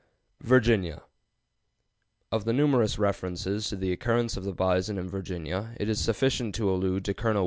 [0.41, 1.03] VIRGINIA.
[2.31, 6.55] Of the numerous references to the occurrence of the bison in Virginia, it is sufficient
[6.55, 7.39] to allude to Col.